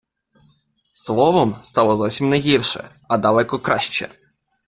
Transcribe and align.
Словом, 0.93 1.55
стало 1.63 1.95
зовсім 1.97 2.29
не 2.29 2.35
гірше, 2.37 2.89
а 3.07 3.17
далеко 3.17 3.59
краще. 3.59 4.09